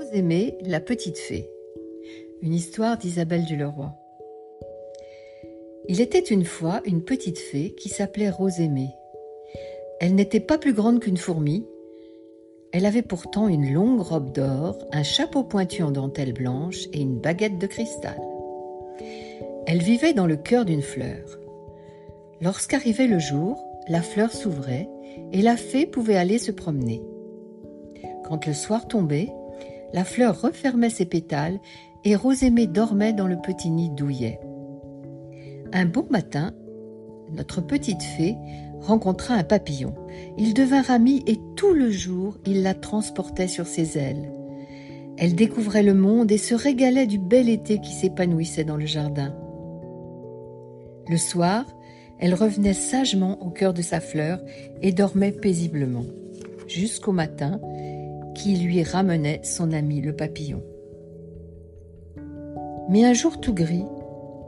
[0.00, 1.50] Rosémée, la petite fée.
[2.40, 3.92] Une histoire d'Isabelle du Leroy.
[5.88, 8.94] Il était une fois une petite fée qui s'appelait Rosémée.
[10.00, 11.66] Elle n'était pas plus grande qu'une fourmi.
[12.72, 17.20] Elle avait pourtant une longue robe d'or, un chapeau pointu en dentelle blanche et une
[17.20, 18.18] baguette de cristal.
[19.66, 21.38] Elle vivait dans le cœur d'une fleur.
[22.40, 24.88] Lorsqu'arrivait le jour, la fleur s'ouvrait
[25.32, 27.02] et la fée pouvait aller se promener.
[28.24, 29.28] Quand le soir tombait,
[29.92, 31.60] la fleur refermait ses pétales
[32.04, 34.40] et Rosémée dormait dans le petit nid douillet.
[35.72, 36.52] Un bon matin,
[37.32, 38.36] notre petite fée
[38.80, 39.94] rencontra un papillon.
[40.38, 44.32] Ils devinrent amis et tout le jour, il la transportait sur ses ailes.
[45.16, 49.34] Elle découvrait le monde et se régalait du bel été qui s'épanouissait dans le jardin.
[51.08, 51.66] Le soir,
[52.18, 54.40] elle revenait sagement au cœur de sa fleur
[54.82, 56.04] et dormait paisiblement,
[56.66, 57.60] jusqu'au matin
[58.34, 60.62] qui lui ramenait son ami le papillon.
[62.88, 63.84] Mais un jour tout gris,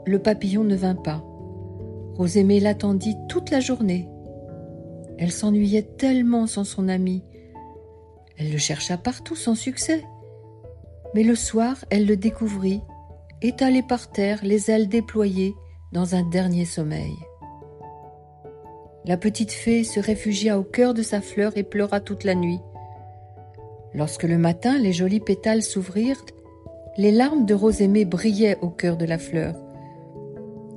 [0.05, 1.23] le papillon ne vint pas.
[2.15, 4.09] Rosémée l'attendit toute la journée.
[5.17, 7.23] Elle s'ennuyait tellement sans son ami.
[8.37, 10.03] Elle le chercha partout sans succès.
[11.15, 12.81] Mais le soir, elle le découvrit,
[13.41, 15.55] étalé par terre, les ailes déployées,
[15.91, 17.13] dans un dernier sommeil.
[19.05, 22.59] La petite fée se réfugia au cœur de sa fleur et pleura toute la nuit.
[23.95, 26.25] Lorsque le matin les jolis pétales s'ouvrirent,
[26.97, 29.55] les larmes de Rosémée brillaient au cœur de la fleur.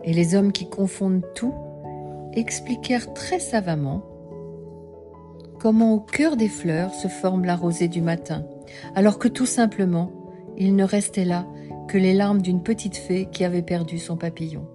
[0.04, 1.54] Et les hommes qui confondent tout
[2.34, 4.02] expliquèrent très savamment
[5.58, 8.46] comment au cœur des fleurs se forme la rosée du matin,
[8.94, 10.12] alors que tout simplement,
[10.56, 11.46] il ne restait là
[11.88, 14.66] que les larmes d'une petite fée qui avait perdu son papillon.